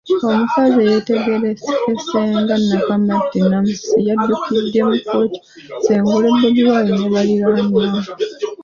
Omukazi 0.31 0.77
eyategeerekese 0.83 2.19
nga 2.39 2.55
Nakamatte 2.69 3.39
Namusisi 3.49 3.99
yaddukidde 4.07 4.79
mu 4.87 4.95
kkooti 5.01 5.39
asengule 5.77 6.27
Bobi 6.33 6.61
Wine 6.69 6.91
ne 6.97 7.07
baliraanwa. 7.13 8.01